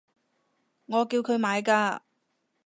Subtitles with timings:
[0.87, 1.99] 我叫佢買㗎